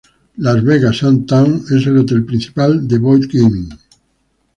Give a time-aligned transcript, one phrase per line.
[0.35, 3.69] The Las Vegas Sam's Town es el hotel principal de Boyd Gaming.